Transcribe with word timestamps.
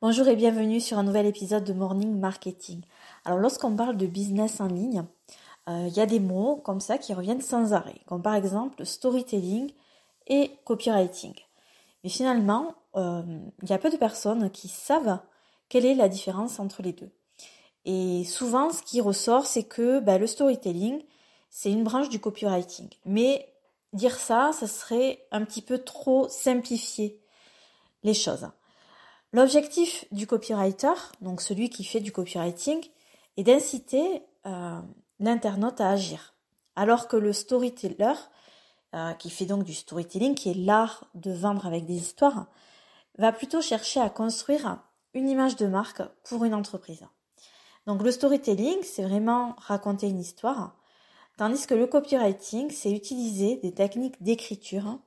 Bonjour 0.00 0.28
et 0.28 0.36
bienvenue 0.36 0.80
sur 0.80 0.96
un 0.96 1.02
nouvel 1.02 1.26
épisode 1.26 1.64
de 1.64 1.72
Morning 1.72 2.20
Marketing. 2.20 2.82
Alors 3.24 3.40
lorsqu'on 3.40 3.74
parle 3.74 3.96
de 3.96 4.06
business 4.06 4.60
en 4.60 4.68
ligne, 4.68 5.02
euh, 5.68 5.86
il 5.88 5.96
y 5.96 5.98
a 5.98 6.06
des 6.06 6.20
mots 6.20 6.54
comme 6.54 6.78
ça 6.78 6.98
qui 6.98 7.12
reviennent 7.14 7.40
sans 7.40 7.72
arrêt, 7.72 8.00
comme 8.06 8.22
par 8.22 8.36
exemple 8.36 8.86
storytelling 8.86 9.72
et 10.28 10.52
copywriting. 10.64 11.34
Mais 12.04 12.10
finalement, 12.10 12.76
euh, 12.94 13.40
il 13.60 13.68
y 13.68 13.72
a 13.72 13.78
peu 13.78 13.90
de 13.90 13.96
personnes 13.96 14.50
qui 14.50 14.68
savent 14.68 15.18
quelle 15.68 15.84
est 15.84 15.96
la 15.96 16.08
différence 16.08 16.60
entre 16.60 16.80
les 16.80 16.92
deux. 16.92 17.10
Et 17.84 18.22
souvent, 18.22 18.70
ce 18.70 18.82
qui 18.82 19.00
ressort, 19.00 19.46
c'est 19.46 19.64
que 19.64 19.98
bah, 19.98 20.16
le 20.16 20.28
storytelling, 20.28 21.02
c'est 21.50 21.72
une 21.72 21.82
branche 21.82 22.08
du 22.08 22.20
copywriting. 22.20 22.88
Mais 23.04 23.52
dire 23.94 24.14
ça, 24.14 24.52
ça 24.52 24.68
serait 24.68 25.26
un 25.32 25.44
petit 25.44 25.62
peu 25.62 25.78
trop 25.78 26.28
simplifier 26.28 27.20
les 28.04 28.14
choses. 28.14 28.48
L'objectif 29.34 30.06
du 30.10 30.26
copywriter, 30.26 30.94
donc 31.20 31.42
celui 31.42 31.68
qui 31.68 31.84
fait 31.84 32.00
du 32.00 32.12
copywriting, 32.12 32.82
est 33.36 33.42
d'inciter 33.42 34.22
euh, 34.46 34.80
l'internaute 35.20 35.82
à 35.82 35.90
agir. 35.90 36.34
Alors 36.76 37.08
que 37.08 37.16
le 37.18 37.34
storyteller, 37.34 38.14
euh, 38.94 39.12
qui 39.12 39.28
fait 39.28 39.44
donc 39.44 39.64
du 39.64 39.74
storytelling, 39.74 40.34
qui 40.34 40.50
est 40.50 40.54
l'art 40.54 41.04
de 41.14 41.30
vendre 41.30 41.66
avec 41.66 41.84
des 41.84 41.96
histoires, 41.96 42.46
va 43.18 43.30
plutôt 43.32 43.60
chercher 43.60 44.00
à 44.00 44.08
construire 44.08 44.78
une 45.12 45.28
image 45.28 45.56
de 45.56 45.66
marque 45.66 46.00
pour 46.24 46.44
une 46.46 46.54
entreprise. 46.54 47.04
Donc 47.86 48.02
le 48.02 48.10
storytelling, 48.10 48.82
c'est 48.82 49.02
vraiment 49.02 49.56
raconter 49.58 50.08
une 50.08 50.20
histoire, 50.20 50.74
tandis 51.36 51.66
que 51.66 51.74
le 51.74 51.86
copywriting, 51.86 52.70
c'est 52.70 52.92
utiliser 52.92 53.56
des 53.56 53.74
techniques 53.74 54.22
d'écriture 54.22 54.98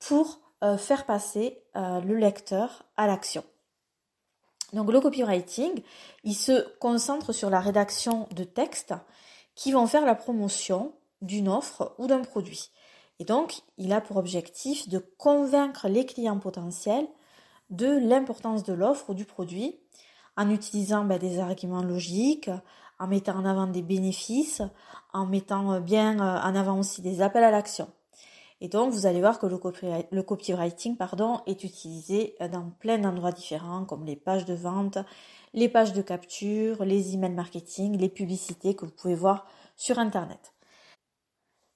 pour 0.00 0.40
euh, 0.64 0.76
faire 0.76 1.06
passer 1.06 1.62
le 1.74 2.16
lecteur 2.16 2.84
à 2.96 3.06
l'action. 3.06 3.42
Donc 4.72 4.90
le 4.90 5.00
copywriting, 5.00 5.82
il 6.24 6.34
se 6.34 6.66
concentre 6.78 7.32
sur 7.32 7.50
la 7.50 7.60
rédaction 7.60 8.26
de 8.34 8.44
textes 8.44 8.94
qui 9.54 9.72
vont 9.72 9.86
faire 9.86 10.06
la 10.06 10.14
promotion 10.14 10.92
d'une 11.20 11.48
offre 11.48 11.94
ou 11.98 12.06
d'un 12.06 12.22
produit. 12.22 12.70
Et 13.18 13.24
donc, 13.24 13.62
il 13.76 13.92
a 13.92 14.00
pour 14.00 14.16
objectif 14.16 14.88
de 14.88 14.98
convaincre 15.18 15.88
les 15.88 16.06
clients 16.06 16.38
potentiels 16.38 17.06
de 17.70 17.86
l'importance 17.86 18.64
de 18.64 18.72
l'offre 18.72 19.10
ou 19.10 19.14
du 19.14 19.24
produit 19.24 19.78
en 20.36 20.50
utilisant 20.50 21.04
ben, 21.04 21.18
des 21.18 21.38
arguments 21.38 21.82
logiques, 21.82 22.50
en 22.98 23.06
mettant 23.06 23.36
en 23.36 23.44
avant 23.44 23.66
des 23.66 23.82
bénéfices, 23.82 24.62
en 25.12 25.26
mettant 25.26 25.80
bien 25.80 26.18
euh, 26.20 26.40
en 26.40 26.54
avant 26.54 26.78
aussi 26.78 27.02
des 27.02 27.20
appels 27.20 27.44
à 27.44 27.50
l'action. 27.50 27.90
Et 28.64 28.68
donc, 28.68 28.92
vous 28.92 29.06
allez 29.06 29.18
voir 29.18 29.40
que 29.40 29.46
le, 29.46 30.22
copywriting 30.22 30.96
est 31.46 31.64
utilisé 31.64 32.36
dans 32.52 32.70
plein 32.78 32.96
d'endroits 32.96 33.32
différents, 33.32 33.84
comme 33.84 34.04
les 34.04 34.14
pages 34.14 34.44
de 34.44 34.54
vente, 34.54 34.98
les 35.52 35.68
pages 35.68 35.92
de 35.92 36.00
capture, 36.00 36.84
les 36.84 37.14
emails 37.14 37.34
marketing, 37.34 37.98
les 37.98 38.08
publicités 38.08 38.76
que 38.76 38.84
vous 38.84 38.92
pouvez 38.92 39.16
voir 39.16 39.48
sur 39.74 39.98
Internet. 39.98 40.54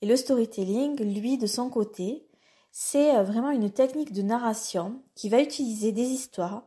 Et 0.00 0.06
le 0.06 0.16
storytelling, 0.16 0.96
lui, 1.02 1.36
de 1.36 1.46
son 1.46 1.68
côté, 1.68 2.26
c'est 2.72 3.14
euh, 3.14 3.24
vraiment 3.24 3.50
une 3.50 3.70
technique 3.70 4.14
de 4.14 4.22
narration 4.22 5.02
qui 5.14 5.28
va 5.28 5.42
utiliser 5.42 5.92
des 5.92 6.06
histoires 6.06 6.62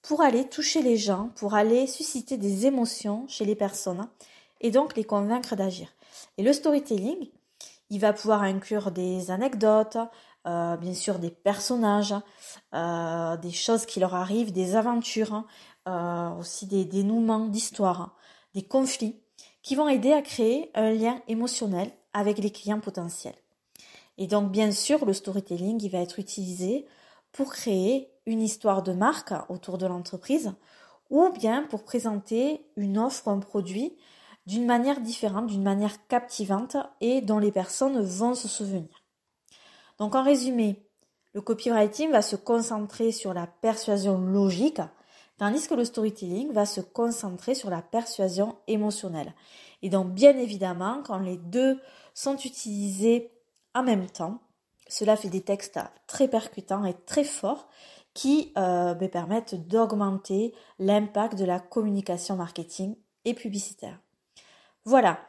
pour 0.00 0.22
aller 0.22 0.48
toucher 0.48 0.80
les 0.80 0.96
gens, 0.96 1.30
pour 1.36 1.52
aller 1.52 1.86
susciter 1.86 2.38
des 2.38 2.64
émotions 2.64 3.28
chez 3.28 3.44
les 3.44 3.54
personnes 3.54 4.08
et 4.62 4.70
donc 4.70 4.96
les 4.96 5.04
convaincre 5.04 5.56
d'agir. 5.56 5.92
Et 6.38 6.42
le 6.42 6.54
storytelling, 6.54 7.28
il 7.90 8.00
va 8.00 8.12
pouvoir 8.12 8.42
inclure 8.42 8.90
des 8.90 9.30
anecdotes, 9.30 9.98
euh, 10.46 10.76
bien 10.76 10.94
sûr 10.94 11.18
des 11.18 11.30
personnages, 11.30 12.14
euh, 12.74 13.36
des 13.36 13.50
choses 13.50 13.86
qui 13.86 14.00
leur 14.00 14.14
arrivent, 14.14 14.52
des 14.52 14.76
aventures, 14.76 15.44
euh, 15.88 16.30
aussi 16.38 16.66
des 16.66 16.84
dénouements 16.84 17.46
d'histoire, 17.46 18.16
des 18.54 18.62
conflits, 18.62 19.20
qui 19.62 19.74
vont 19.74 19.88
aider 19.88 20.12
à 20.12 20.22
créer 20.22 20.70
un 20.74 20.90
lien 20.92 21.20
émotionnel 21.28 21.90
avec 22.12 22.38
les 22.38 22.50
clients 22.50 22.80
potentiels. 22.80 23.34
Et 24.16 24.26
donc 24.26 24.50
bien 24.50 24.72
sûr, 24.72 25.04
le 25.04 25.12
storytelling, 25.12 25.82
il 25.82 25.90
va 25.90 25.98
être 25.98 26.18
utilisé 26.18 26.86
pour 27.32 27.52
créer 27.52 28.10
une 28.26 28.42
histoire 28.42 28.82
de 28.82 28.92
marque 28.92 29.32
autour 29.48 29.78
de 29.78 29.86
l'entreprise 29.86 30.52
ou 31.10 31.30
bien 31.30 31.62
pour 31.64 31.84
présenter 31.84 32.66
une 32.76 32.98
offre, 32.98 33.28
un 33.28 33.38
produit 33.38 33.96
d'une 34.48 34.64
manière 34.64 35.02
différente, 35.02 35.48
d'une 35.48 35.62
manière 35.62 36.06
captivante 36.06 36.78
et 37.02 37.20
dont 37.20 37.38
les 37.38 37.52
personnes 37.52 38.00
vont 38.00 38.34
se 38.34 38.48
souvenir. 38.48 39.04
Donc 39.98 40.14
en 40.14 40.22
résumé, 40.22 40.88
le 41.34 41.42
copywriting 41.42 42.10
va 42.10 42.22
se 42.22 42.34
concentrer 42.34 43.12
sur 43.12 43.34
la 43.34 43.46
persuasion 43.46 44.16
logique, 44.16 44.80
tandis 45.36 45.68
que 45.68 45.74
le 45.74 45.84
storytelling 45.84 46.50
va 46.50 46.64
se 46.64 46.80
concentrer 46.80 47.54
sur 47.54 47.68
la 47.68 47.82
persuasion 47.82 48.56
émotionnelle. 48.68 49.34
Et 49.82 49.90
donc 49.90 50.14
bien 50.14 50.34
évidemment, 50.38 51.02
quand 51.04 51.18
les 51.18 51.36
deux 51.36 51.78
sont 52.14 52.38
utilisés 52.38 53.30
en 53.74 53.82
même 53.82 54.08
temps, 54.08 54.40
cela 54.88 55.16
fait 55.16 55.28
des 55.28 55.42
textes 55.42 55.78
très 56.06 56.26
percutants 56.26 56.86
et 56.86 56.94
très 56.94 57.24
forts 57.24 57.68
qui 58.14 58.54
euh, 58.56 58.94
ben, 58.94 59.10
permettent 59.10 59.68
d'augmenter 59.68 60.54
l'impact 60.78 61.38
de 61.38 61.44
la 61.44 61.60
communication 61.60 62.36
marketing 62.36 62.96
et 63.26 63.34
publicitaire. 63.34 64.00
Voilà, 64.88 65.20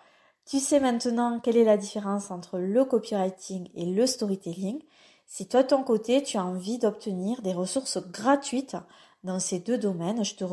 tu 0.46 0.58
sais 0.62 0.80
maintenant 0.80 1.42
quelle 1.42 1.58
est 1.58 1.66
la 1.66 1.75
différence 1.75 2.31
entre 2.31 2.59
le 2.59 2.86
copywriting 2.86 3.68
et 3.75 3.88
le 3.88 4.08
storytelling. 4.08 4.81
Si 5.25 5.50
toi 5.50 5.64
de 5.64 5.68
ton 5.68 5.84
côté, 5.84 6.24
tu 6.24 6.38
as 6.38 6.46
envie 6.46 6.78
d'obtenir 6.78 7.42
des 7.42 7.52
ressources 7.52 7.98
gratuites 8.09 8.78
dans 9.25 9.42
ces 9.42 9.59
deux 9.59 9.78
domaines, 9.78 10.24
je 10.24 10.36
te 10.36 10.46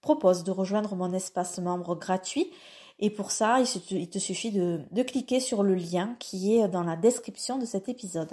propose 0.00 0.42
de 0.42 0.52
rejoindre 0.52 0.96
mon 0.96 1.12
espace 1.12 1.58
membre 1.58 1.96
gratuit. 1.96 2.50
Et 2.98 3.10
pour 3.10 3.30
ça, 3.30 3.58
il, 3.90 4.08
te 4.08 4.18
suffit 4.18 4.52
de, 4.52 4.80
de 4.90 5.02
cliquer 5.02 5.38
sur 5.38 5.62
le 5.62 5.74
lien 5.74 6.16
qui 6.18 6.56
est 6.56 6.66
dans 6.66 6.82
la 6.82 6.96
description 6.96 7.58
de 7.58 7.66
cet 7.66 7.90
épisode. 7.90 8.32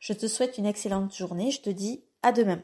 Je 0.00 0.12
te 0.12 0.26
souhaite 0.26 0.58
une 0.58 0.66
excellente 0.66 1.14
journée. 1.14 1.52
Je 1.52 1.60
te 1.60 1.70
dis 1.70 2.02
à 2.24 2.32
demain. 2.32 2.60